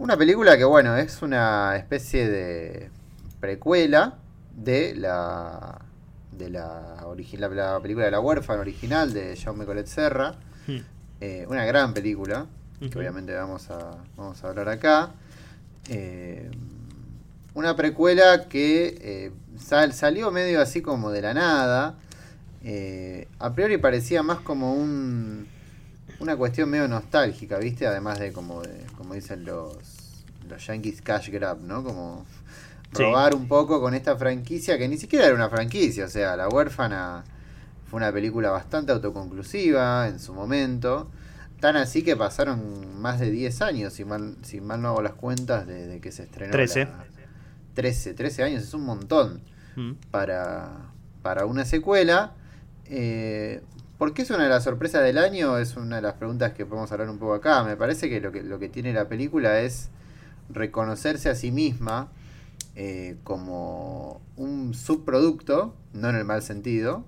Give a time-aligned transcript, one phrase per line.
[0.00, 2.90] una película que, bueno, es una especie de
[3.38, 4.14] precuela
[4.56, 5.78] de la
[6.32, 6.96] de la,
[7.38, 10.36] la, película de la huérfana original de Jaume Colette Serra.
[10.66, 10.78] Hmm.
[11.20, 12.46] Eh, una gran película,
[12.78, 15.10] que obviamente vamos a, vamos a hablar acá.
[15.90, 16.50] Eh,
[17.52, 21.96] una precuela que eh, salió medio así como de la nada.
[23.38, 25.46] a priori parecía más como un
[26.20, 27.86] una cuestión medio nostálgica, ¿viste?
[27.86, 29.76] Además de como de, como dicen los
[30.48, 31.82] los Yankees cash grab, ¿no?
[31.82, 32.26] Como
[32.92, 36.48] robar un poco con esta franquicia que ni siquiera era una franquicia, o sea, La
[36.48, 37.24] huérfana
[37.88, 41.08] fue una película bastante autoconclusiva en su momento,
[41.60, 45.14] tan así que pasaron más de 10 años, si mal, si mal no hago las
[45.14, 46.52] cuentas, de, que se estrenó.
[46.52, 46.88] 13.
[47.74, 49.40] 13, 13 años, es un montón
[49.76, 49.92] mm.
[50.10, 50.90] para,
[51.22, 52.34] para una secuela.
[52.86, 53.62] Eh,
[54.00, 55.58] ¿Por qué es una de las sorpresas del año?
[55.58, 57.62] Es una de las preguntas que podemos hablar un poco acá.
[57.64, 59.90] Me parece que lo que, tiene la película es
[60.48, 62.08] reconocerse a sí misma
[62.76, 67.04] eh, como un subproducto, no en el mal sentido,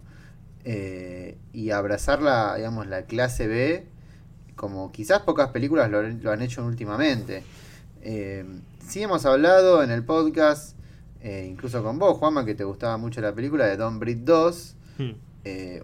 [0.65, 3.87] eh, y abrazar la, digamos, la clase B
[4.55, 7.43] como quizás pocas películas lo, han hecho últimamente.
[8.03, 8.45] Eh,
[8.87, 10.77] sí hemos hablado en el podcast,
[11.25, 14.77] incluso con vos, Juanma, que te gustaba mucho la película de Don Brit 2.
[14.99, 15.32] Hmm.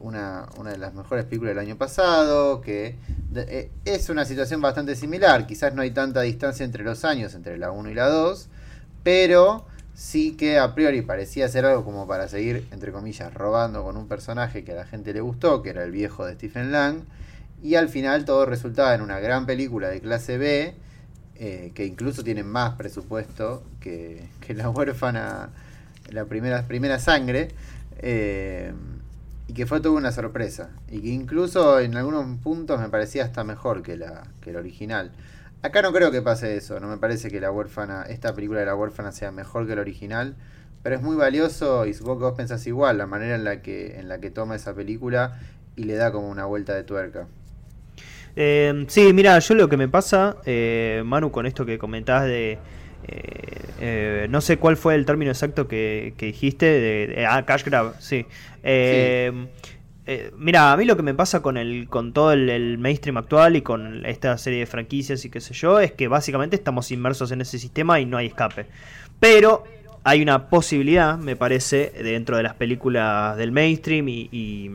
[0.01, 2.97] Una, una, de las mejores películas del año pasado, que
[3.85, 7.71] es una situación bastante similar, quizás no hay tanta distancia entre los años, entre la
[7.71, 8.49] 1 y la 2,
[9.03, 9.67] pero
[9.99, 14.07] sí que a priori parecía ser algo como para seguir, entre comillas, robando con un
[14.07, 17.01] personaje que a la gente le gustó, que era el viejo de Stephen Lang,
[17.63, 20.75] y al final todo resultaba en una gran película de clase B,
[21.35, 25.51] eh, que incluso tiene más presupuesto que, La huérfana,
[26.11, 27.49] la primera, primera sangre,
[27.99, 28.73] eh,
[29.49, 33.45] y que fue toda una sorpresa, y que incluso en algunos puntos me parecía hasta
[33.45, 35.11] mejor que la, que original.
[35.63, 38.67] Acá no creo que pase eso, no me parece que la huérfana, esta película de
[38.67, 40.37] la huérfana sea mejor que la original,
[40.83, 43.99] pero es muy valioso y supongo que vos pensás igual, la manera en la que,
[43.99, 45.41] en la que toma esa película
[45.77, 47.27] y le da como una vuelta de tuerca.
[48.37, 52.59] Eh, sí, mira, yo lo que me pasa, eh, Manu, con esto que comentabas de...
[53.09, 58.27] Eh, no sé cuál fue el término exacto que, dijiste, de, ah, cash grab, sí.
[58.63, 59.49] sí.
[60.11, 63.57] Eh, mira, a mí lo que me pasa con el con todo el, mainstream actual
[63.57, 67.31] y con esta serie de franquicias y qué sé yo es que básicamente estamos inmersos
[67.31, 68.65] en ese sistema y no hay escape.
[69.21, 69.65] Pero
[70.05, 74.71] hay una posibilidad, me parece, dentro de las películas del mainstream y,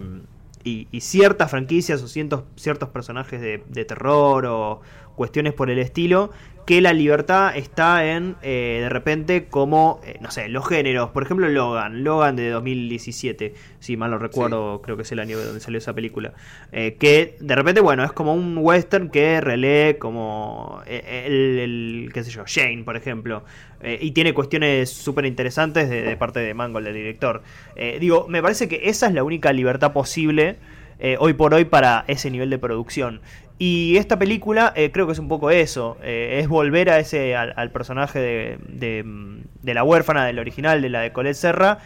[1.00, 4.82] ciertas franquicias o ciertos, personajes de terror o
[5.16, 6.32] cuestiones por el estilo
[6.66, 11.10] que la libertad está en, eh, de repente, como, eh, no sé, los géneros.
[11.10, 15.38] Por ejemplo, Logan, Logan de 2017, si mal no recuerdo, creo que es el año
[15.38, 16.34] donde salió esa película.
[16.72, 22.32] Eh, que de repente, bueno, es como un western que relee como el, qué sé
[22.32, 23.44] yo, Shane, por ejemplo.
[23.84, 27.44] y tiene cuestiones súper interesantes de, de, parte de Mangold, el director.
[28.00, 30.56] digo, me parece que esa es la única libertad posible.
[31.20, 33.20] hoy por hoy para ese nivel de producción.
[33.60, 37.36] Y esta película eh, creo que es un poco eso, eh, es volver a ese
[37.36, 38.58] al, personaje de,
[39.62, 41.78] de, la huérfana del original, de la de Colette Serra,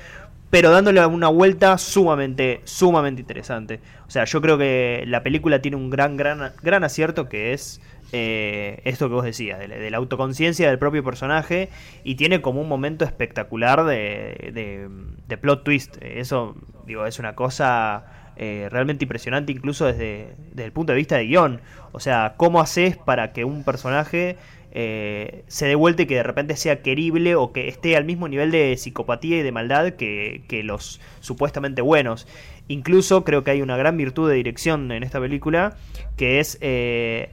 [0.50, 3.82] pero dándole una vuelta sumamente, sumamente interesante.
[4.08, 7.82] O sea, yo creo que la película tiene un gran, gran, gran acierto que es
[8.14, 11.70] eh, esto que vos decías, de, la autoconciencia del propio personaje
[12.06, 14.90] y tiene como un momento espectacular de,
[15.28, 15.98] de plot twist.
[16.02, 16.56] Eso,
[16.86, 18.06] digo, es una cosa
[18.40, 21.60] eh, realmente impresionante incluso desde, el punto de vista de guion.
[21.92, 24.38] O sea, cómo haces para que un personaje
[24.72, 28.28] eh, se dé vuelta y que de repente sea querible o que esté al mismo
[28.28, 32.28] nivel de psicopatía y de maldad que, los supuestamente buenos.
[32.68, 35.76] Incluso creo que hay una gran virtud de dirección en esta película
[36.16, 36.60] que es...
[36.62, 37.30] Eh,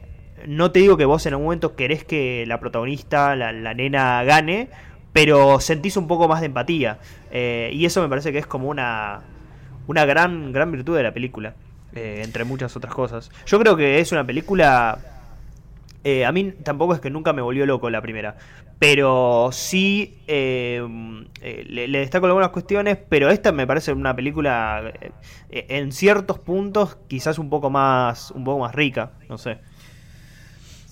[0.47, 4.69] no te digo que vos en algún momento querés que la protagonista, la, nena, gane,
[5.13, 6.99] pero sentís un poco más de empatía.
[7.33, 9.23] y eso me parece que es como una,
[9.87, 11.55] una gran, gran virtud de la película,
[11.95, 13.31] eh, entre muchas otras cosas.
[13.47, 14.99] Yo creo que es una película...
[16.03, 18.37] Eh, a mí tampoco es que nunca me volvió loco la primera,
[18.79, 20.87] pero sí eh,
[21.67, 24.93] le, destaco algunas cuestiones, pero esta me parece una película
[25.49, 29.61] en ciertos puntos quizás un poco más, un poco más rica, no sé.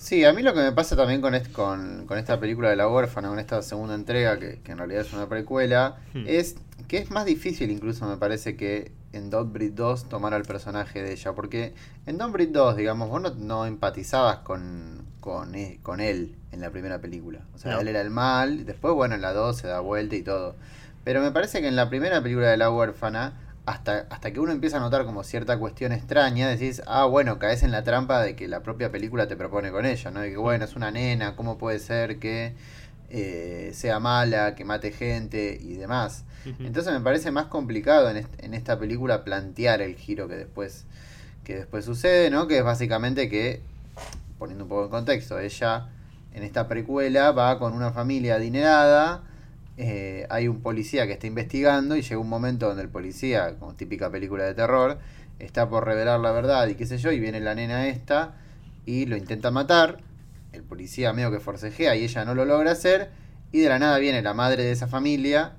[0.03, 2.89] Sí, a mí lo que me pasa también con, con, con, esta película de la
[2.89, 6.25] huérfana, con esta segunda entrega, que, en realidad es una precuela, hmm.
[6.27, 6.57] es
[6.89, 11.13] que es más difícil incluso me parece que en Breed 2 tomar al personaje de
[11.13, 11.73] ella, porque
[12.05, 16.99] en Breed 2, digamos, vos no, empatizabas con, con, e, con, él en la primera
[16.99, 17.39] película.
[17.55, 20.21] O sea, él era el mal, después, bueno, en la 2 se da vuelta y
[20.21, 20.57] todo.
[21.05, 24.51] Pero me parece que en la primera película de la huérfana hasta, hasta que uno
[24.51, 28.35] empieza a notar como cierta cuestión extraña, decís, ah, bueno, caes en la trampa de
[28.35, 30.19] que la propia película te propone con ella, ¿no?
[30.19, 32.53] De que, bueno, es una nena, ¿cómo puede ser que
[33.09, 36.25] eh, sea mala, que mate gente y demás?
[36.59, 40.85] Entonces me parece más complicado en, en, esta película plantear el giro que después,
[41.45, 42.47] que después sucede, ¿no?
[42.47, 43.61] Que es básicamente que,
[44.37, 45.87] poniendo un poco en contexto, ella
[46.33, 49.23] en esta precuela va con una familia adinerada,
[49.77, 53.73] eh, hay un policía que está investigando y llega un momento donde el policía, como
[53.73, 54.99] típica película de terror,
[55.39, 58.35] está por revelar la verdad y qué sé yo, y viene la nena esta
[58.85, 59.99] y lo intenta matar,
[60.51, 63.09] el policía medio que forcejea y ella no lo logra hacer,
[63.51, 65.53] y de la nada viene la madre de esa familia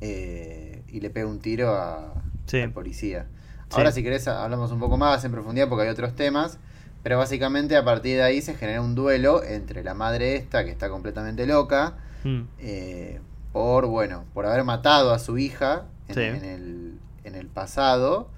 [0.00, 2.14] eh, y le pega un tiro a,
[2.52, 3.26] al policía.
[3.70, 6.58] Ahora si querés hablamos un poco más en profundidad porque hay otros temas,
[7.02, 10.70] pero básicamente a partir de ahí se genera un duelo entre la madre esta, que
[10.70, 12.40] está completamente loca, mm.
[12.58, 13.20] eh,
[13.52, 18.30] por, bueno, por haber matado a su hija en, el, en el, pasado.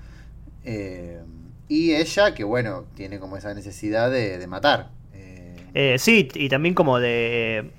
[0.64, 1.20] Eh,
[1.68, 4.90] y ella, que bueno, tiene como esa necesidad de, matar.
[5.14, 7.70] Eh, eh, sí, y también como de...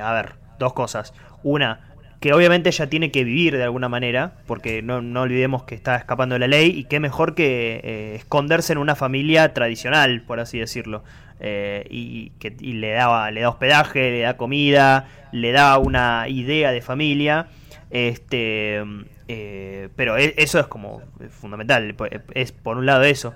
[0.00, 1.14] a ver, dos cosas.
[1.42, 5.74] Una, que obviamente ella tiene que vivir de alguna manera, porque no, no olvidemos que
[5.74, 10.40] está escapando de la ley, y qué mejor que esconderse en una familia tradicional, por
[10.40, 11.02] así decirlo.
[11.42, 16.70] Eh, y, que, le, daba, le da hospedaje, le da comida, le da una idea
[16.70, 17.48] de familia.
[17.90, 18.84] Este,
[19.26, 21.96] eh, pero e, eso es como fundamental,
[22.34, 23.34] es por un lado eso.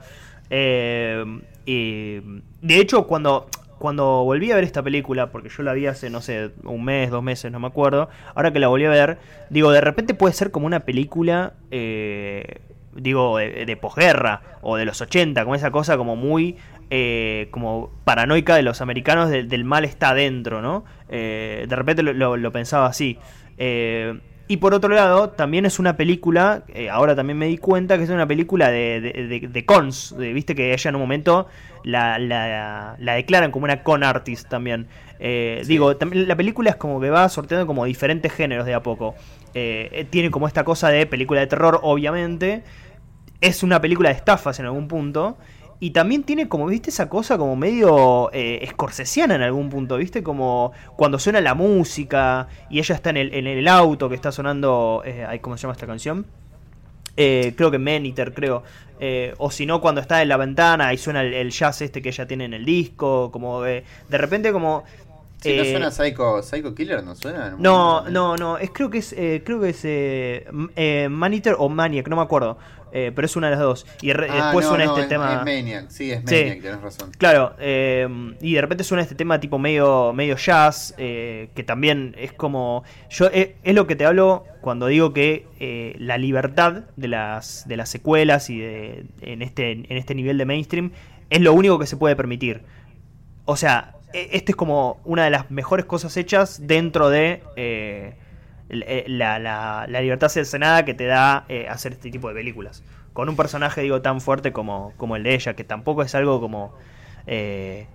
[0.51, 1.25] Eh,
[1.65, 2.21] y
[2.61, 3.49] de hecho, cuando,
[3.79, 7.11] cuando volví a ver esta película, porque yo la vi hace, no sé, un mes,
[7.11, 9.19] dos meses, no me acuerdo, ahora que la volví a ver,
[9.49, 15.01] digo, de repente puede ser como una película, digo, de, de, posguerra o de los
[15.01, 16.59] 80, como esa cosa como muy
[16.91, 20.85] eh, como paranoica de los americanos del mal está adentro, ¿no?
[21.09, 23.19] Eh, de repente lo, pensaba así.
[23.57, 28.05] Eh, y por otro lado, también es una película, ahora también me di cuenta que
[28.05, 31.49] es una película de, de, cons, viste que ella en un momento
[31.83, 34.87] la, la, declaran como una con artist también.
[35.67, 39.15] Digo, también la película es como que va sorteando como diferentes géneros de a poco.
[40.11, 42.63] tiene como esta cosa de película de terror, obviamente.
[43.41, 45.39] Es una película de estafas en algún punto.
[45.81, 50.23] Y también tiene como, viste, esa cosa como medio eh, escorsesiana en algún punto, viste,
[50.23, 54.33] como cuando suena la música y ella está en el, en el auto que está
[54.33, 56.27] sonando, eh, ¿cómo se llama esta canción?
[57.17, 58.63] Eh, creo que Meniter, creo.
[59.01, 62.11] Eh, o si no, cuando está en la ventana y suena el, jazz este que
[62.11, 64.85] ella tiene en el disco, como de, de repente como...
[65.41, 67.55] Si no suena Psycho, Psycho Killer, ¿no suena?
[67.59, 72.23] No, no, no, es, creo que es, creo que es Maniter o Maniac, no me
[72.23, 72.57] acuerdo.
[72.97, 73.87] Eh, pero es una de las dos.
[74.03, 75.33] Y ah, después suena este tema.
[75.33, 77.11] Es Maniac, sí, es Maniac, tenés razón.
[77.19, 78.09] Claro, eh,
[78.41, 82.85] y de repente suena este tema tipo medio, medio jazz, eh, que también es como.
[83.11, 87.89] yo es, lo que te hablo cuando digo que la libertad de las, de las
[87.89, 90.93] secuelas y de, en, este, en este nivel de mainstream
[91.31, 92.63] es lo único que se puede permitir.
[93.45, 98.15] O sea, e, este es como una de las mejores cosas hechas dentro de eh,
[98.69, 102.83] la, la, la libertad cercenada que te da eh, hacer este tipo de películas.
[103.13, 106.41] Con un personaje, digo, tan fuerte como, como el de ella, que tampoco es algo
[106.41, 106.75] como...
[107.27, 107.87] Eh,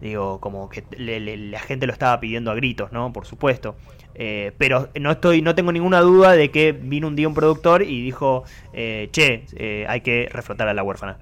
[0.00, 3.14] digo, como que la gente lo estaba pidiendo a gritos, ¿no?
[3.14, 3.76] Por supuesto.
[4.14, 8.02] pero no estoy, no tengo ninguna duda de que vino un día un productor y
[8.02, 8.44] dijo,
[8.74, 11.18] che, hay que reflotar a la huérfana.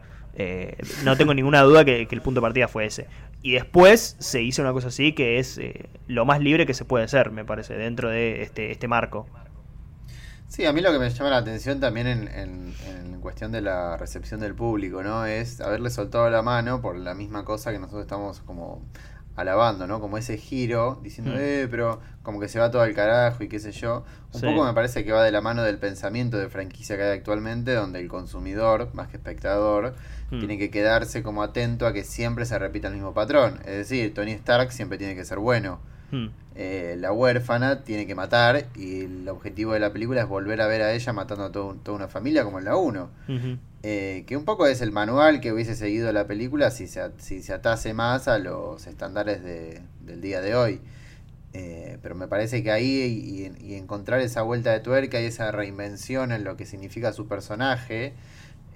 [1.05, 3.07] no tengo ninguna duda que, que, el punto de partida fue ese.
[3.45, 6.87] Y después se hizo una cosa así que es eh, lo más libre que se
[6.87, 9.27] puede hacer, me parece, dentro de este, este marco.
[10.49, 13.99] Sí, a mí lo que me llama la atención también en, en, cuestión de la
[13.99, 15.27] recepción del público, ¿no?
[15.27, 18.83] Es haberle soltado la mano por la misma cosa que nosotros estamos como
[19.37, 20.01] alabando, ¿no?
[20.01, 21.39] Como ese giro, diciendo, mm.
[21.39, 24.05] eh, pero como que se va todo al carajo y qué sé yo.
[24.33, 27.19] Un poco me parece que va de la mano del pensamiento de franquicia que hay
[27.19, 29.95] actualmente, donde el consumidor, más que espectador,
[30.31, 30.39] mm.
[30.39, 33.61] tiene que quedarse como atento a que siempre se repita el mismo patrón.
[33.65, 35.81] Es decir, Tony Stark siempre tiene que ser bueno.
[36.15, 36.29] Mm.
[36.55, 40.69] Eh, la huérfana tiene que matar y el objetivo de la película es volver a
[40.69, 43.11] ver a ella matando a toda una familia como en la 1.
[43.83, 47.43] Eh, que un poco es el manual que hubiese seguido la película si se, si
[47.43, 50.81] se atase más a los estándares de, del día de hoy.
[51.53, 56.31] Eh, pero me parece que ahí y, encontrar esa vuelta de tuerca y esa reinvención
[56.33, 58.15] en lo que significa su personaje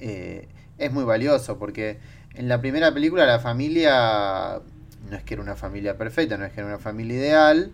[0.01, 1.99] es muy valioso porque
[2.35, 4.61] en la primera película la familia
[5.09, 7.71] no es que era una familia perfecta, no es que era una familia ideal,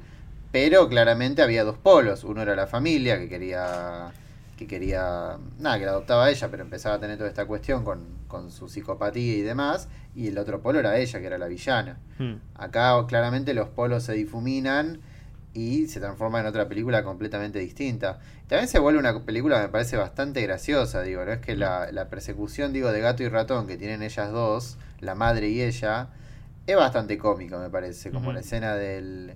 [0.53, 2.25] pero claramente había dos polos.
[2.25, 4.13] Uno era la familia que quería
[4.57, 8.05] que quería, nada, que la adoptaba ella, pero empezaba a tener toda esta cuestión con,
[8.29, 11.99] con su psicopatía y demás, y el otro polo era ella, que era la villana.
[12.19, 12.35] Hmm.
[12.55, 15.01] Acá claramente los polos se difuminan
[15.53, 18.21] y se transforma en otra película completamente distinta.
[18.49, 22.09] También se vuelve una película me parece bastante graciosa, digo, no es que la, la
[22.09, 26.09] persecución, digo, de gato y ratón que tienen ellas dos, la madre y ella,
[26.67, 29.35] es bastante cómico, me parece, como la escena del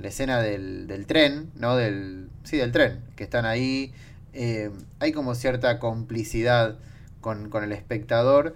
[0.00, 1.76] la escena del, del, tren, ¿no?
[1.76, 3.92] Del, sí, del tren, que están ahí.
[4.32, 6.78] Eh, hay como cierta complicidad
[7.20, 8.54] con, con el espectador.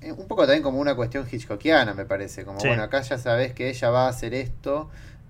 [0.00, 2.44] Eh, un poco también como una cuestión hitchcockiana, me parece.
[2.44, 4.88] Como, bueno, acá ya sabes que ella va a hacer esto.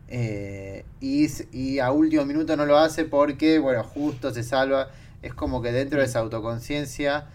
[0.08, 4.90] Eh, y, y, a último minuto no lo hace porque, bueno, justo se salva.
[5.22, 7.26] Es como que dentro de esa autoconciencia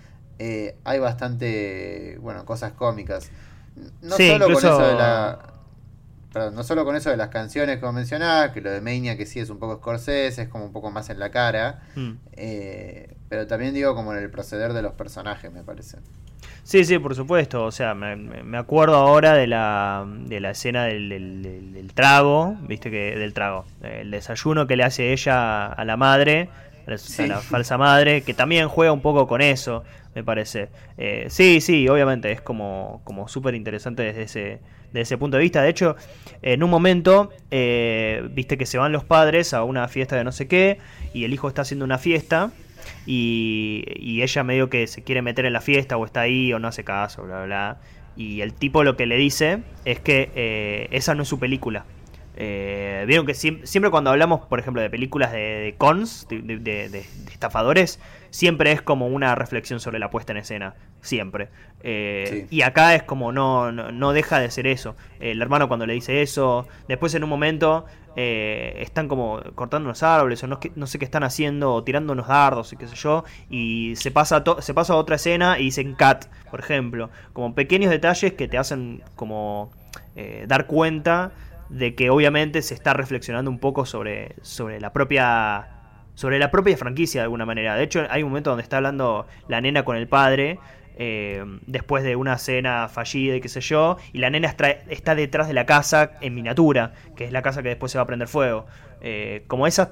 [0.83, 3.29] hay bastante, bueno, cosas cómicas.
[4.01, 5.51] No solo con eso de la
[6.31, 9.25] perdón, no solo con eso de las canciones como mencionaba, que lo de Mania que
[9.25, 12.11] sí es un poco Scorsese, es como un poco más en la cara, mm.
[12.33, 15.97] eh, pero también digo como en el proceder de los personajes, me parece.
[16.63, 21.09] Sí, sí, por supuesto, o sea, me, acuerdo ahora de la, de la escena del,
[21.09, 26.49] del, trago, viste que del trago, el desayuno que le hace ella a la madre,
[27.27, 29.83] la falsa madre, que también juega un poco con eso,
[30.15, 30.69] me parece.
[30.97, 34.59] Eh, sí, sí, obviamente, es como, como súper interesante desde ese
[34.91, 35.61] desde ese punto de vista.
[35.61, 35.95] De hecho,
[36.41, 40.31] en un momento, eh, viste que se van los padres a una fiesta de no
[40.31, 40.79] sé qué,
[41.13, 42.51] y el hijo está haciendo una fiesta,
[43.05, 46.59] y, y ella medio que se quiere meter en la fiesta, o está ahí, o
[46.59, 47.77] no hace caso, bla, bla.
[48.17, 51.85] Y el tipo lo que le dice es que eh, esa no es su película.
[52.37, 58.71] Eh, Vieron que siempre, cuando hablamos, por ejemplo, de películas de, cons, de, estafadores, siempre
[58.71, 60.75] es como una reflexión sobre la puesta en escena.
[61.01, 61.49] Siempre.
[61.83, 64.95] Eh, y acá es como no, no, deja de ser eso.
[65.19, 67.85] El hermano cuando le dice eso, después en un momento
[68.15, 72.13] eh, están como cortando unos árboles o no, no, sé qué están haciendo o tirando
[72.13, 73.23] unos dardos y qué sé yo.
[73.49, 77.09] Y se pasa, se pasa a otra escena y dicen cat, por ejemplo.
[77.33, 79.71] Como pequeños detalles que te hacen como
[80.45, 81.31] dar cuenta
[81.71, 85.77] de que obviamente se está reflexionando un poco sobre, sobre la propia
[86.13, 87.75] sobre la propia franquicia de alguna manera.
[87.75, 90.59] De hecho, hay un momento donde está hablando la nena con el padre
[90.97, 94.53] eh, después de una cena fallida y qué sé yo, y la nena
[94.89, 98.03] está detrás de la casa en miniatura, que es la casa que después se va
[98.03, 98.65] a prender fuego.
[99.01, 99.89] Eh, como esas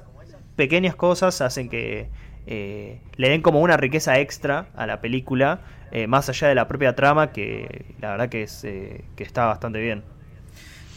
[0.56, 2.10] pequeñas cosas hacen que
[2.46, 5.62] eh, le den como una riqueza extra a la película,
[6.06, 10.04] más allá de la propia trama, que la verdad que, es, que está bastante bien.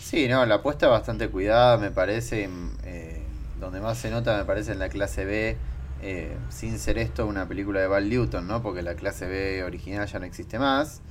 [0.03, 2.49] Sí, no, la apuesta es bastante cuidada, me parece.
[2.83, 3.23] Eh,
[3.59, 5.57] donde más se nota, me parece, en la clase B,
[6.01, 8.61] eh, sin ser esto una película de Val Newton, ¿no?
[8.61, 11.01] Porque la clase B original ya no existe más.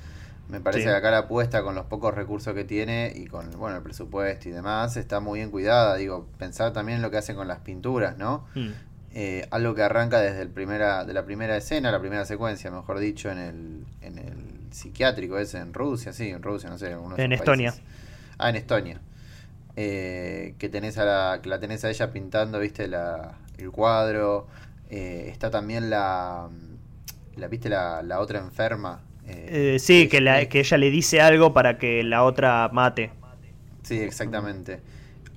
[0.49, 3.77] Me parece que acá la apuesta con los pocos recursos que tiene y con bueno
[3.77, 5.97] el presupuesto y demás está muy bien cuidada.
[5.97, 8.47] Digo, pensar también en lo que hacen con las pinturas, ¿no?
[8.55, 8.69] Mm.
[9.15, 12.99] Eh, algo que arranca desde el primera, de la primera escena, la primera secuencia, mejor
[12.99, 16.95] dicho, en el, en el psiquiátrico ese, en Rusia, sí, en Rusia, no sé.
[17.17, 17.75] En Estonia.
[18.43, 19.01] Ah, en Estonia.
[19.77, 24.49] Eh, que tenés a la, que la tenés a ella pintando, viste, la, el cuadro.
[24.91, 26.49] Eh, está también la,
[27.37, 29.01] la viste, la, la otra enferma.
[29.27, 33.13] Eh, sí, que, la, que ella le dice algo para que la otra mate.
[33.85, 34.81] Sí, exactamente.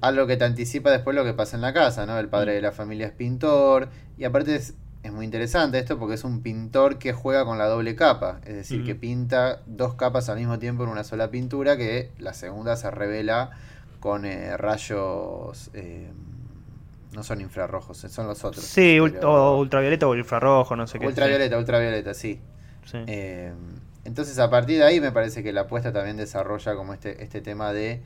[0.01, 2.17] Algo que te anticipa después lo que pasa en la casa, ¿no?
[2.17, 3.89] El padre de la familia es pintor.
[4.17, 4.73] Y aparte es,
[5.05, 8.55] es muy interesante esto porque es un pintor que juega con la doble capa, es
[8.55, 12.75] decir, que pinta dos capas al mismo tiempo en una sola pintura, que la segunda
[12.75, 13.51] se revela
[13.99, 15.69] con eh, rayos...
[15.73, 16.11] Eh,
[17.13, 18.65] no son infrarrojos, eh, son los otros.
[18.65, 21.07] Sí, o ultravioleta o infrarrojo, no sé qué.
[21.07, 22.41] Ultravioleta, ultravioleta, sí.
[24.03, 27.39] entonces a partir de ahí me parece que la apuesta también desarrolla como este, este
[27.39, 28.01] tema de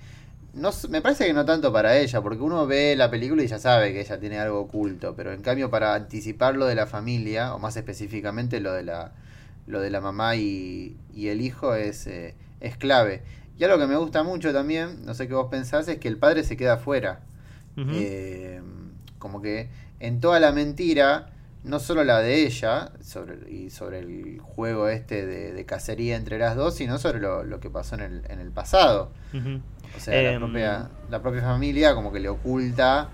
[0.53, 3.60] no, me parece que no tanto para ella, porque uno ve la película y ya
[3.60, 7.53] sabe que ella tiene algo oculto, pero en cambio para anticipar lo de la familia,
[7.53, 9.12] o más específicamente lo de la,
[9.68, 13.22] lo de la mamá y, y el hijo, es, eh, es clave.
[13.58, 16.18] Y algo que me gusta mucho también, no sé qué vos pensás, es que el
[16.18, 17.22] padre se queda afuera.
[17.77, 18.62] Eh,
[19.20, 19.70] como que
[20.01, 21.29] en toda la mentira,
[21.63, 26.56] no solo la de ella, sobre, y sobre el juego este de, cacería entre las
[26.56, 29.12] dos, sino sobre lo, que pasó en el, en el pasado.
[29.34, 33.10] O sea, la, em, propia, la, propia, familia como que le oculta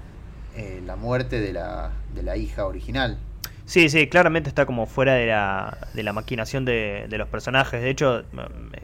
[0.55, 3.17] eh, la muerte de la, de la hija original.
[3.65, 7.81] Sí, sí, claramente está como fuera de la, de la maquinación de, de los personajes.
[7.81, 8.23] De hecho,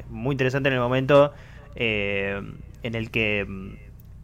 [0.10, 1.34] muy interesante en el momento
[1.75, 2.41] eh,
[2.84, 3.46] en el que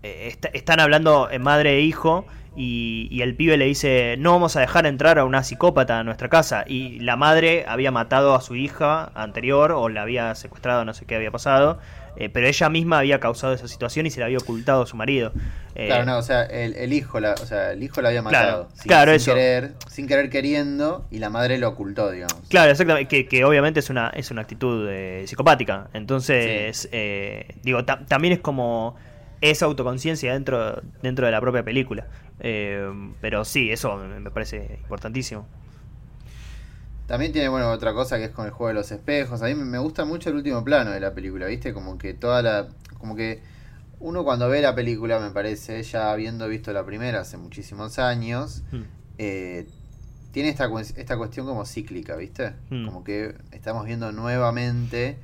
[0.07, 4.61] eh, están hablando madre e hijo y, y, el pibe le dice no vamos a
[4.61, 8.55] dejar entrar a una psicópata a nuestra casa y la madre había matado a su
[8.55, 11.79] hija anterior o la había secuestrado no sé qué había pasado
[12.19, 14.97] eh, pero ella misma había causado esa situación y se la había ocultado a su
[14.97, 15.31] marido.
[15.75, 18.69] Eh, claro, no, o sea, el, hijo la, o sea, el hijo la había matado.
[18.81, 22.35] Claro, sin, Querer, sin querer queriendo y la madre lo ocultó, digamos.
[22.49, 25.89] Claro, exactamente, que, obviamente es una, es una actitud eh, psicopática.
[25.93, 26.89] Entonces,
[27.61, 28.95] digo, también es como
[29.41, 32.07] esa autoconciencia dentro, dentro de la propia película.
[32.39, 32.89] Eh,
[33.21, 35.47] pero sí, eso me parece importantísimo.
[37.07, 39.41] También tiene, bueno, otra cosa que es con el juego de los espejos.
[39.41, 41.73] A mí me gusta mucho el último plano de la película, ¿viste?
[41.73, 42.67] Como que toda la...
[42.99, 43.41] Como que
[43.99, 48.63] uno cuando ve la película, me parece, ya habiendo visto la primera hace muchísimos años,
[48.71, 48.81] hmm.
[49.17, 49.67] eh,
[50.31, 52.53] tiene esta, esta cuestión como cíclica, ¿viste?
[52.69, 52.85] Hmm.
[52.85, 55.17] Como que estamos viendo nuevamente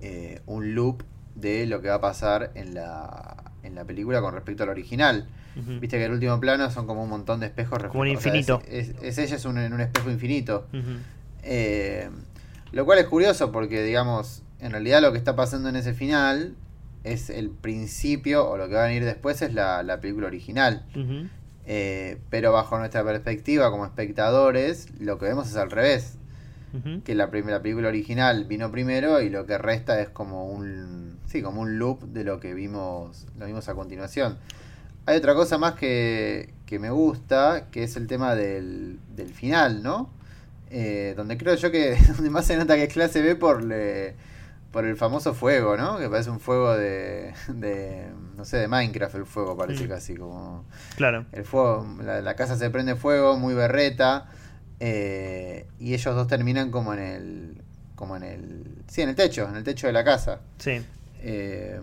[0.00, 1.02] eh, un loop
[1.34, 5.26] de lo que va a pasar en la, en la película con respecto al original.
[5.56, 8.60] Viste que el último plano son como un montón de espejos Como un infinito.
[8.68, 10.66] es, ella es un, en un espejo infinito.
[11.42, 12.08] Eh,
[12.72, 16.56] lo cual es curioso porque, digamos, en realidad lo que está pasando en ese final
[17.04, 20.84] es el principio, o lo que va a venir después es la, película original.
[21.66, 26.18] Eh, pero bajo nuestra perspectiva como espectadores, lo que vemos es al revés.
[27.04, 31.42] Que la primera película original vino primero y lo que resta es como un sí,
[31.42, 34.38] como un loop de lo que vimos, lo vimos a continuación.
[35.06, 39.82] Hay otra cosa más que, que me gusta, que es el tema del, del final,
[39.82, 40.10] ¿no?
[40.70, 44.14] Eh, donde creo yo que donde más se nota que es clase B por le,
[44.72, 45.98] por el famoso fuego, ¿no?
[45.98, 49.88] Que parece un fuego de, de no sé, de Minecraft el fuego, parece mm.
[49.88, 50.64] casi como...
[50.96, 51.26] Claro.
[51.30, 54.26] El fuego, la, casa se prende fuego, muy berreta,
[54.80, 57.62] eh, y ellos dos terminan como en el...
[57.94, 58.82] Como en el...
[58.88, 60.40] Sí, en el techo, en el techo de la casa.
[60.58, 60.84] Sí.
[61.26, 61.80] Eh,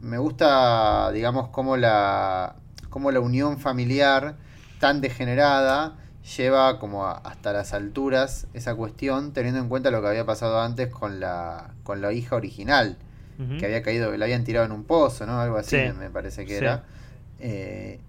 [0.00, 2.56] me gusta, digamos, como la,
[2.90, 4.36] como la unión familiar
[4.78, 5.96] tan degenerada
[6.36, 10.88] lleva como hasta las alturas esa cuestión, teniendo en cuenta lo que había pasado antes
[10.88, 12.98] con la, con la hija original,
[13.58, 15.40] que había caído, la habían tirado en un pozo, ¿no?
[15.40, 16.84] Algo así me parece que era.
[17.38, 18.00] Eh,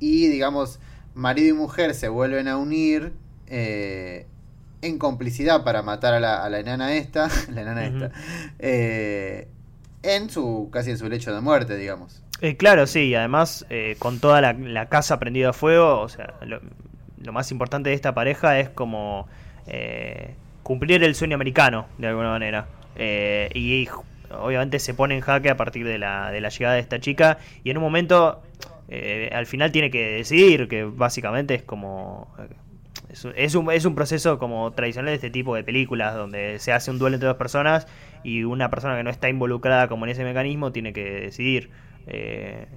[0.00, 0.80] y digamos,
[1.14, 3.12] marido y mujer se vuelven a unir
[3.46, 4.26] eh,
[4.82, 8.10] en complicidad para matar a la, a la enana esta, la enana esta,
[8.58, 9.48] eh,
[10.02, 12.22] en su, casi en su lecho de muerte, digamos.
[12.58, 13.66] claro, sí, y además
[13.98, 16.34] con toda la, la, casa prendida a fuego, o sea,
[17.26, 19.26] lo más importante de esta pareja es como
[19.66, 22.66] eh, cumplir el sueño americano, de alguna manera.
[22.96, 23.88] Eh, y,
[24.30, 27.38] obviamente se pone en jaque a partir de la, de la llegada de esta chica
[27.62, 28.42] y en un momento
[28.88, 32.26] eh, al final tiene que decidir que básicamente es como
[33.36, 36.90] es, un, es un proceso como tradicional de este tipo de películas donde se hace
[36.90, 37.86] un duelo entre dos personas
[38.22, 41.70] y una persona que no está involucrada como en ese mecanismo tiene que decidir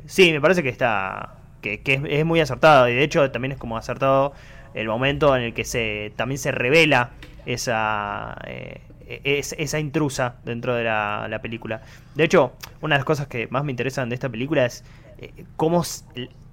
[0.05, 3.77] sí me parece que está que, es, muy acertado y de hecho también es como
[3.77, 4.33] acertado
[4.73, 7.11] el momento en el que se también se revela
[7.45, 8.81] esa eh,
[9.23, 11.81] esa intrusa dentro de la, película.
[12.13, 14.83] De hecho, una de las cosas que más me interesan de esta película es
[15.21, 15.83] eh, cómo,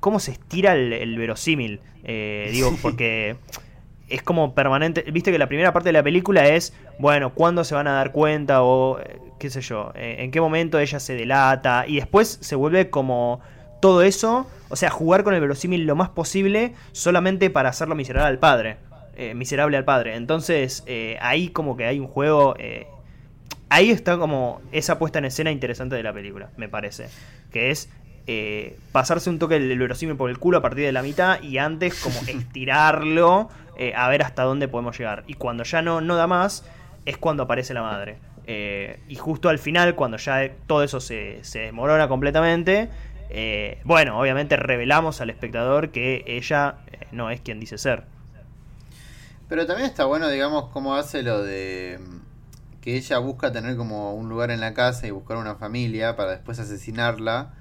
[0.00, 1.81] cómo se estira el, verosímil.
[2.05, 3.37] Eh, digo, porque
[4.09, 5.02] es como permanente.
[5.11, 8.12] Viste que la primera parte de la película es, bueno, cuándo se van a dar
[8.12, 8.98] cuenta o
[9.38, 13.40] qué sé yo, en qué momento ella se delata y después se vuelve como
[13.81, 18.29] todo eso, o sea, jugar con el verosímil lo más posible solamente para hacerlo miserable
[18.29, 18.79] al padre.
[19.18, 20.14] Eh, miserable al padre.
[20.14, 22.55] Entonces, eh, ahí como que hay un juego...
[22.59, 22.87] Eh,
[23.70, 27.09] ahí está como esa puesta en escena interesante de la película, me parece.
[27.50, 27.88] Que es
[28.92, 31.94] pasarse un toque el verosímil por el culo a partir de la mitad y antes
[31.94, 33.48] como estirarlo
[33.94, 35.24] a ver hasta dónde podemos llegar.
[35.26, 36.64] Y cuando ya no, no da más,
[37.04, 38.18] es cuando aparece la madre.
[38.46, 42.90] y justo al final, cuando ya todo eso se, se desmorona completamente,
[43.28, 48.04] eh, bueno, obviamente revelamos al espectador que ella eh, no es quien dice ser.
[49.48, 51.98] Pero también está bueno, digamos, cómo hace lo de
[52.80, 56.32] que ella busca tener como un lugar en la casa y buscar una familia para
[56.32, 57.54] después asesinarla.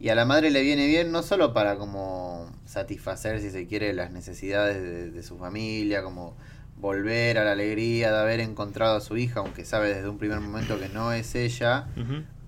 [0.00, 3.92] Y a la madre le viene bien no solo para como satisfacer, si se quiere,
[3.92, 6.36] las necesidades de, su familia, como
[6.76, 10.38] volver a la alegría de haber encontrado a su hija, aunque sabe desde un primer
[10.38, 11.88] momento que no es ella,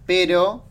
[0.07, 0.65] pero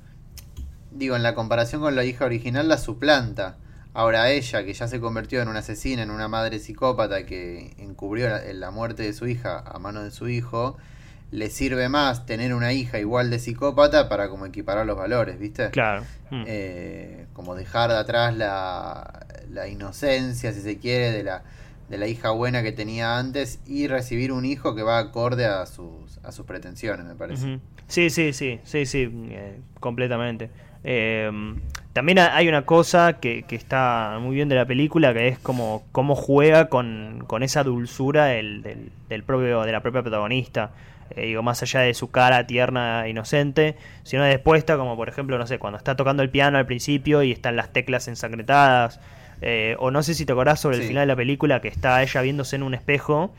[0.92, 3.58] digo, en la comparación con la hija original, la suplanta.
[3.94, 8.30] Ahora ella, que ya se convirtió en una asesina, en una madre psicópata que encubrió
[8.54, 10.78] la, muerte de su hija a mano de su hijo,
[11.32, 15.70] le sirve más tener una hija igual de psicópata para como equiparar los valores, ¿viste?
[15.70, 16.04] Claro.
[16.32, 16.44] Mm.
[16.48, 21.44] Eh, como dejar de atrás la, la, inocencia, si se quiere, de la,
[21.90, 25.66] de la hija buena que tenía antes y recibir un hijo que va acorde a
[25.66, 27.60] sus, a sus pretensiones, me parece.
[27.88, 30.50] Sí, sí, sí, sí, sí, eh, completamente.
[30.84, 31.30] Eh,
[31.94, 36.16] también hay una cosa que, está muy bien de la película, que es como cómo
[36.16, 38.64] juega con, esa dulzura del,
[39.10, 40.72] del, propio, de la propia protagonista.
[41.12, 45.10] Eh, digo, más allá de su cara tierna e inocente, sino después está como, por
[45.10, 49.00] ejemplo, no sé, cuando está tocando el piano al principio y están las teclas ensangrentadas.
[49.42, 52.02] Eh, o no sé si te acordás sobre el final de la película, que está
[52.04, 53.34] ella viéndose en un espejo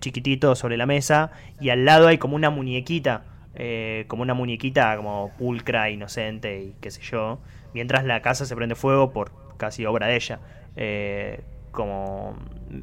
[0.00, 4.96] chiquitito sobre la mesa y al lado hay como una muñequita eh, como una muñequita
[4.96, 7.38] como pulcra, inocente y qué sé yo,
[7.74, 10.40] mientras la casa se prende fuego por casi obra de ella.
[10.76, 11.40] Eh,
[11.70, 12.36] como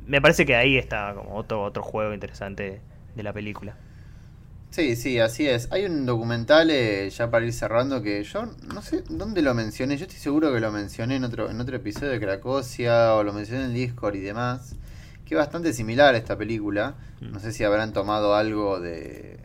[0.06, 2.82] me parece que ahí está como otro otro juego interesante
[3.16, 3.76] de la película.
[4.72, 5.68] Sí, sí, así es.
[5.72, 9.98] Hay un documental, eh, ya para ir cerrando, que yo no sé dónde lo mencioné.
[9.98, 13.34] Yo estoy seguro que lo mencioné en otro, en otro episodio de Cracosia o lo
[13.34, 14.76] mencioné en Discord y demás.
[15.26, 16.96] Que es bastante similar a esta película.
[17.20, 17.32] Mm.
[17.32, 19.40] No sé si habrán tomado algo de,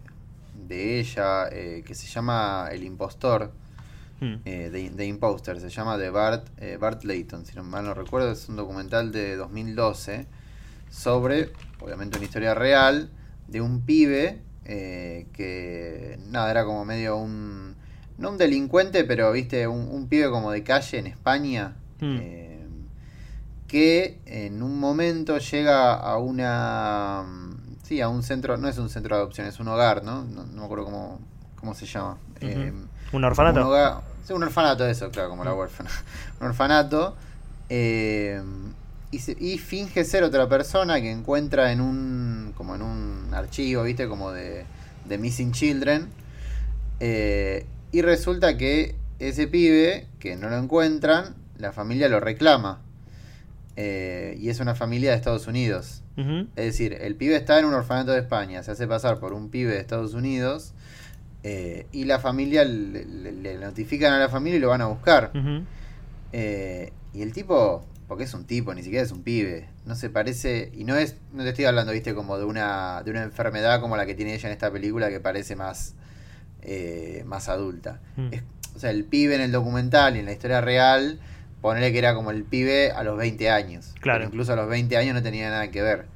[0.69, 3.51] de ella, eh, que se llama El Impostor.
[4.21, 4.35] Mm.
[4.45, 7.95] eh, de, de Imposter, se llama de Bart, eh, Bart Layton, si no mal no
[7.95, 10.27] recuerdo, es un documental de 2012
[10.89, 13.11] sobre, obviamente, una historia real
[13.49, 17.75] de un pibe eh, que, nada, era como medio un,
[18.19, 22.17] no un delincuente, pero, viste, un, un pibe como de calle en España, Mm.
[22.21, 22.67] eh,
[23.67, 27.25] que en un momento llega a una,
[27.83, 30.25] sí, a un centro, no es un centro de adopción, es un hogar, ¿no?
[30.25, 31.19] No, no me acuerdo cómo,
[31.57, 32.19] cómo se llama.
[32.41, 32.73] Eh,
[33.13, 33.61] ¿Un orfanato?
[33.61, 35.59] un, hogar- sí, un orfanato, eso, claro, como la Mm.
[35.59, 35.91] huérfana.
[36.41, 37.17] Un orfanato.
[37.71, 38.41] eh,
[39.15, 42.53] y, se- y finge ser otra persona que encuentra en un.
[42.57, 44.65] como en un archivo, viste, como de,
[45.07, 46.09] de Missing Children.
[47.01, 52.81] eh, y resulta que ese pibe, que no lo encuentran, la familia lo reclama.
[53.77, 56.03] eh, y es una familia de Estados Unidos.
[56.57, 59.49] Es decir, el pibe está en un orfanato de España, se hace pasar por un
[59.51, 60.73] pibe de Estados Unidos
[61.43, 64.87] eh, y la familia le, le- le notifican a la familia y lo van a
[64.87, 65.31] buscar.
[66.33, 70.11] Eh, y el tipo, porque es un tipo, ni siquiera es un pibe, no se
[70.11, 73.81] parece, y no es, no te estoy hablando, viste, como de una, de una enfermedad
[73.81, 75.95] como la que tiene ella en esta película que parece más,
[76.63, 78.01] eh, más adulta.
[78.17, 78.29] Mm.
[78.33, 78.43] Es-
[78.77, 81.21] o sea, el pibe en el documental y en la historia real,
[81.63, 83.95] ponerle que era como el pibe a los 20 años.
[84.01, 84.19] Claro.
[84.19, 86.07] Pero incluso a los 20 años no tenía nada que ver.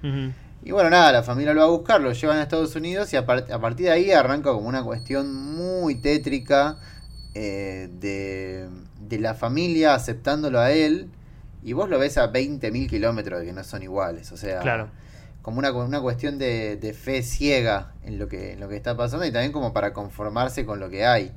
[0.65, 3.17] Y bueno, nada, la familia lo va a buscar, lo llevan a Estados Unidos y
[3.17, 6.79] a, par- a partir de ahí arranca como una cuestión muy tétrica
[7.35, 8.69] eh, de,
[9.09, 11.09] de la familia aceptándolo a él
[11.69, 14.91] y vos lo ves a 20.000 kilómetros de que no son iguales, o sea, Claro.
[15.43, 18.97] como una, una cuestión de, de fe ciega en lo, que, en lo que está
[18.97, 21.33] pasando y también como para conformarse con lo que hay.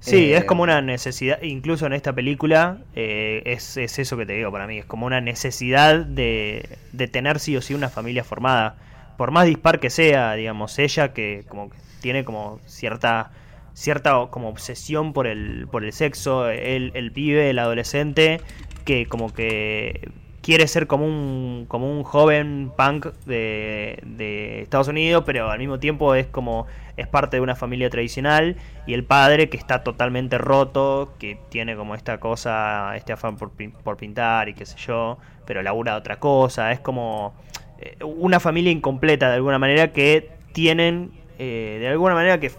[0.00, 4.26] Sí, Eh, es como una necesidad, incluso en esta película, eh, es, es eso que
[4.26, 7.88] te digo para mí, es como una necesidad de, de tener sí o sí una
[7.88, 8.76] familia formada,
[9.16, 13.32] por más dispar que sea, digamos, ella que como que tiene como cierta
[13.72, 18.40] cierta como obsesión por el por el sexo, el, el pibe, el adolescente,
[18.84, 20.10] que como que
[20.44, 25.78] quiere ser como un como un joven punk de, de Estados Unidos, pero al mismo
[25.78, 26.66] tiempo es como
[26.96, 31.76] es parte de una familia tradicional y el padre que está totalmente roto, que tiene
[31.76, 36.20] como esta cosa, este afán por, por pintar y qué sé yo, pero labura otra
[36.20, 37.34] cosa, es como
[37.80, 42.52] eh, una familia incompleta de alguna manera que tienen eh, de alguna manera que,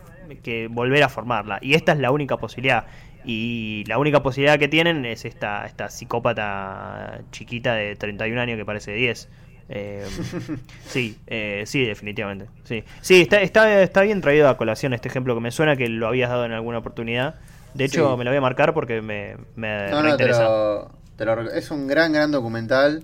[0.43, 1.59] que volver a formarla.
[1.61, 2.87] Y esta es la única posibilidad
[3.25, 8.65] y la única posibilidad que tienen es esta, esta psicópata chiquita de 31 años que
[8.65, 9.29] parece de 10.
[9.69, 10.05] Eh,
[10.87, 12.45] sí, eh, sí, definitivamente.
[12.63, 15.87] Sí, sí está, está, está bien traído a colación este ejemplo que me suena que
[15.89, 17.35] lo habías dado en alguna oportunidad.
[17.73, 18.17] De hecho, Sí.
[18.17, 21.51] me lo voy a marcar porque me, me No, no, te lo, te lo rec-
[21.55, 23.03] es un gran, gran documental.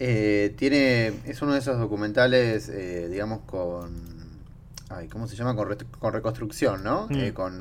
[0.00, 3.92] Eh, tiene, es uno de esos documentales, eh, digamos, con,
[4.90, 5.54] ay, ¿cómo se llama?
[5.54, 7.06] Con, re- con reconstrucción, ¿no?
[7.10, 7.14] Mm.
[7.20, 7.58] Eh, con,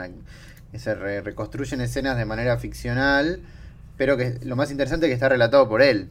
[0.78, 3.40] que se re- reconstruyen escenas de manera ficcional,
[3.98, 6.10] pero que lo más interesante es que está relatado por él.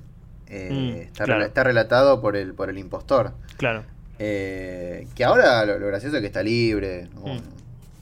[0.48, 1.44] Eh, Mm, está, claro.
[1.44, 3.32] está relatado por el, por el impostor.
[3.56, 3.84] Claro.
[4.18, 7.08] Eh, que ahora lo, lo gracioso es que está libre.
[7.14, 7.38] Mm.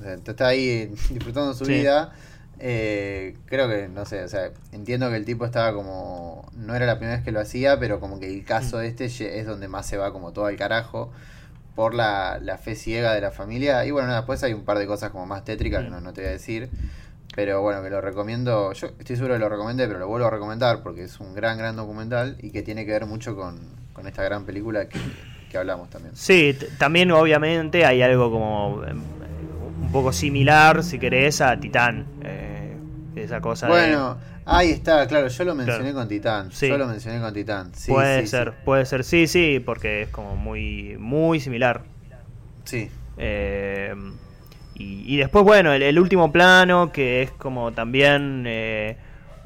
[0.01, 1.73] O sea, está ahí disfrutando su Sí.
[1.73, 2.13] vida.
[2.61, 6.49] Eh, creo que, no sé, o sea, entiendo que el tipo estaba como.
[6.57, 8.83] No era la primera vez que lo hacía, pero como que el caso Mm.
[8.85, 11.13] este es donde más se va como todo al carajo
[11.75, 13.85] por la, la fe ciega de la familia.
[13.85, 15.93] Y bueno, nada, después hay un par de cosas como más tétricas que Mm.
[15.93, 16.69] no, no te voy a decir.
[17.35, 18.73] Pero bueno, que lo recomiendo.
[18.75, 21.59] Yo estoy seguro que lo recomendé, pero lo vuelvo a recomendar porque es un gran,
[21.59, 23.59] gran documental y que tiene que ver mucho con,
[23.93, 24.99] con esta gran película que,
[25.51, 26.15] que hablamos también.
[26.15, 29.01] Sí, también obviamente hay algo como em,
[29.83, 32.07] un poco similar, si querés, a Titán.
[32.23, 32.77] eh,
[33.17, 35.95] esa cosa de- Bueno, ahí está, claro, yo lo mencioné Claro.
[35.99, 36.53] con Titán.
[36.53, 36.69] Sí.
[36.69, 37.75] Yo lo mencioné con Titán.
[37.75, 41.83] Sí, puede sí, ser, puede ser, sí, sí, porque es como muy, muy similar.
[42.65, 42.91] Sí.
[43.19, 43.95] Eh,
[44.75, 48.97] y, y después, bueno, el, el último plano, que es como también eh,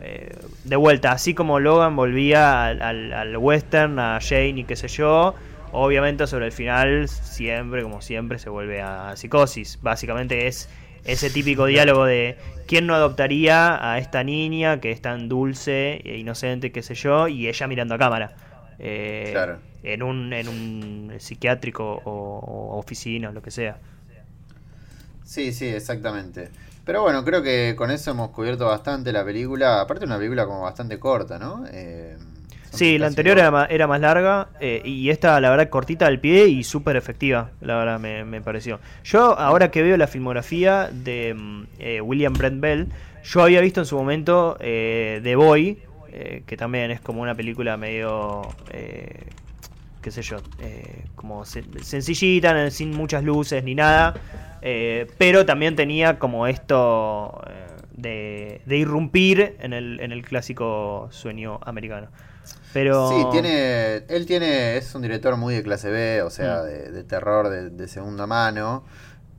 [0.00, 4.76] eh, de vuelta, así como Logan volvía al, al- al western, a Jane y qué
[4.76, 5.34] sé yo,
[5.72, 9.78] obviamente sobre el final, siempre, como siempre, se vuelve a psicosis.
[9.82, 10.70] Básicamente es
[11.04, 16.18] ese típico diálogo de quién no adoptaría a esta niña que es tan dulce e
[16.18, 18.36] inocente, qué sé yo, y ella mirando a cámara.
[18.78, 19.58] Eh, Claro.
[19.82, 22.38] en un, en un psiquiátrico o,
[22.74, 23.78] o oficina o lo que sea.
[25.24, 26.48] Sí, sí, exactamente.
[26.84, 29.80] Pero bueno, creo que con eso hemos cubierto bastante la película.
[29.80, 31.64] Aparte, una película como bastante corta, ¿no?
[31.70, 32.16] Eh,
[32.70, 36.20] Sí, la anterior era más, era más larga eh, y esta, la verdad, cortita al
[36.20, 38.80] pie y súper efectiva, la verdad, me, pareció.
[39.04, 42.88] Yo, ahora que veo la filmografía de mm, eh, William Brent Bell,
[43.24, 45.78] yo había visto en su momento eh, The Boy,
[46.12, 48.42] eh, que también es como una película medio,
[50.00, 50.38] qué sé yo,
[51.14, 54.14] como sencillita, sin muchas luces ni nada,
[55.18, 57.42] pero también tenía como esto
[57.98, 62.08] de, de irrumpir en el, en el clásico sueño americano.
[62.72, 63.08] Pero...
[63.08, 66.92] Sí, tiene, él tiene, es un director muy de clase B, o sea, mm.
[66.92, 68.84] de, terror de, segunda mano.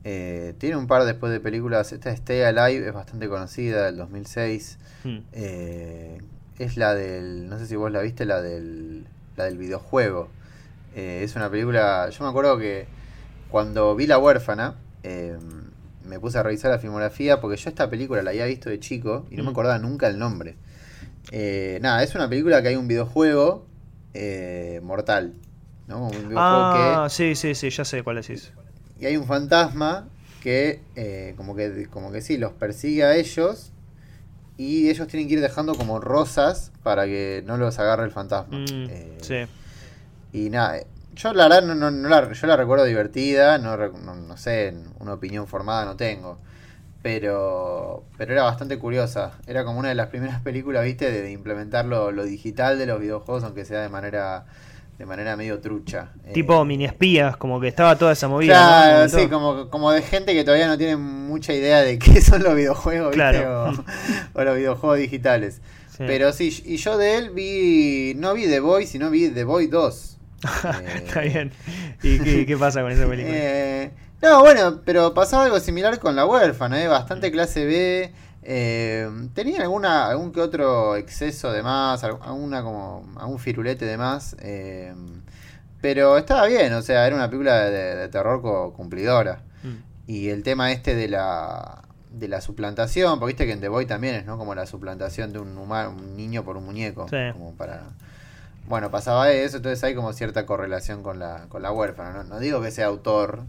[0.04, 4.78] Eh, tiene un par después de películas, esta Stay Alive es bastante conocida, del 2006.
[5.04, 5.18] Mm.
[5.32, 6.18] Eh,
[6.58, 10.28] es la del, no sé si vos la viste, la del, la del videojuego.
[10.94, 12.86] Eh, es una película, yo me acuerdo que
[13.50, 14.74] cuando vi La huérfana,
[16.04, 19.26] me puse a revisar la filmografía porque yo esta película la había visto de chico
[19.30, 19.52] y no me mm.
[19.52, 20.56] acordaba nunca el nombre.
[21.32, 23.66] Eh, nada, es una película que hay un videojuego
[24.14, 25.34] eh, mortal.
[25.86, 26.06] ¿no?
[26.06, 28.52] Un videojuego ah, sí, sí, sí, ya sé cuál es.
[28.98, 30.08] Y hay un fantasma
[30.42, 33.72] que, eh, como que, como que sí, los persigue a ellos.
[34.56, 38.58] Y ellos tienen que ir dejando como rosas para que no los agarre el fantasma.
[38.58, 38.88] Mm,
[39.22, 39.46] sí.
[40.32, 40.80] Y nada,
[41.22, 45.46] yo la verdad no, la, yo la recuerdo divertida, no, no, no sé, una opinión
[45.46, 46.38] formada no tengo
[47.02, 49.32] pero pero era bastante curiosa.
[49.46, 51.10] Era como una de las primeras películas, ¿viste?
[51.10, 54.44] De, implementar lo, digital de los videojuegos, aunque sea de manera
[54.98, 56.10] de manera medio trucha.
[56.34, 58.52] Tipo eh, mini espías, como que estaba toda esa movida.
[58.52, 62.42] Claro, sí, como, como de gente que todavía no tiene mucha idea de qué son
[62.42, 63.46] los videojuegos, ¿viste?
[64.34, 65.60] O, los videojuegos digitales.
[65.96, 69.66] Pero sí, y yo de él vi, no vi The Boy, sino vi The Boy
[69.66, 70.16] 2.
[70.94, 71.52] Está bien.
[72.02, 73.36] ¿Y qué, pasa con esa película?
[73.36, 73.90] Eh,
[74.22, 76.88] no, bueno, pero pasaba algo similar con la huérfana, ¿eh?
[76.88, 78.12] bastante clase B.
[78.42, 84.36] Eh, tenía alguna, algún que otro exceso de más, alguna como, algún firulete de más.
[84.40, 84.94] Eh,
[85.80, 89.42] pero estaba bien, o sea, era una película de, terror cumplidora.
[89.62, 90.10] Mm.
[90.10, 93.86] Y el tema este de la, de la suplantación, porque viste que en The Boy
[93.86, 94.36] también es, ¿no?
[94.36, 97.06] Como la suplantación de un humano, un niño por un muñeco.
[97.32, 97.84] Como para.
[98.70, 102.12] Bueno, pasaba eso, entonces hay como cierta correlación con la, con la huérfana.
[102.12, 102.22] ¿no?
[102.22, 103.42] no digo que sea autor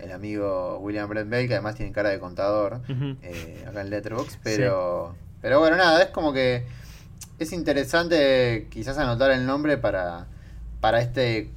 [0.00, 2.80] el amigo William Brent Bell, que además tiene cara de contador
[3.22, 6.66] eh, acá en Letterboxd, pero, pero bueno, nada, es como que
[7.38, 10.26] es interesante quizás anotar el nombre para,
[10.80, 11.52] para este,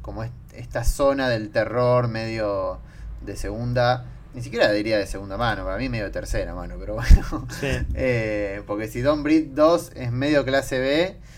[0.00, 2.78] como esta zona del terror medio
[3.26, 6.94] de segunda, ni siquiera diría de segunda mano, para mí medio de tercera mano, pero
[6.94, 7.48] bueno,
[7.94, 11.29] eh, porque si Don Breed 2 es medio clase B,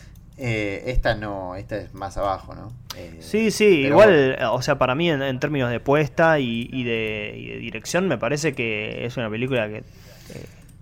[0.44, 2.72] eh, esta no, esta es más abajo, ¿no?
[2.96, 8.08] Eh, sí, sí, igual, o sea, para mí en, términos de puesta y, de, dirección
[8.08, 9.84] me parece que es una película que eh,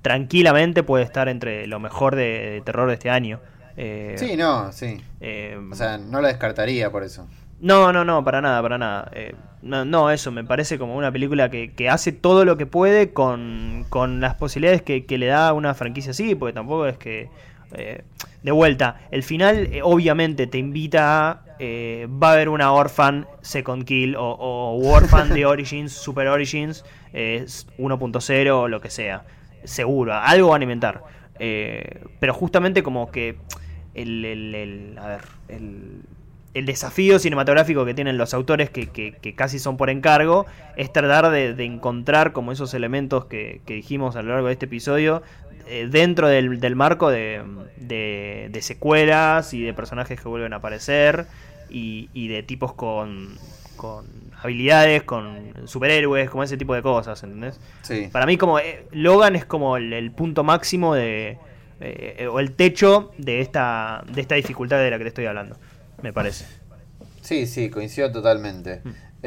[0.00, 3.38] tranquilamente puede estar entre lo mejor de, terror de este año.
[3.76, 4.98] sí, no, sí.
[5.70, 7.28] o sea, no la descartaría por eso.
[7.60, 9.12] No, no, no, para nada, para nada.
[9.60, 14.22] no, eso, me parece como una película que, hace todo lo que puede con, con
[14.22, 17.28] las posibilidades que, que, le da una franquicia así, porque tampoco es que
[17.74, 18.02] eh,
[18.42, 21.44] de vuelta, el final eh, obviamente te invita a.
[21.58, 26.84] Eh, va a haber una Orphan Second Kill o, o Orphan de Origins, Super Origins
[27.12, 29.24] 1.0 o lo que sea.
[29.64, 31.02] Seguro, algo van a inventar.
[31.38, 33.36] pero justamente como que
[33.94, 36.00] el, el, a ver, el,
[36.54, 41.30] el, desafío cinematográfico que tienen los autores, que, que, casi son por encargo, es tratar
[41.30, 45.22] de, de encontrar como esos elementos que, que, dijimos a lo largo de este episodio,
[45.72, 47.44] eh, dentro del, marco de,
[47.76, 51.26] de, secuelas y de personajes que vuelven a aparecer
[51.68, 53.38] y, de tipos con,
[53.76, 54.04] con
[54.42, 57.60] habilidades, con superhéroes, como ese tipo de cosas, ¿entendés?
[58.10, 61.38] Para mí como eh, Logan es como el, punto máximo de...
[61.78, 65.56] Eh, o el techo de esta, de esta dificultad de la que te estoy hablando,
[66.02, 66.46] me parece.
[67.22, 68.80] Sí, sí, coincido totalmente.
[68.84, 69.09] Mm.